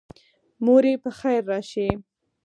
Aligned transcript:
موري 0.65 0.93
پخیر 1.03 1.41
راشي 1.51 1.87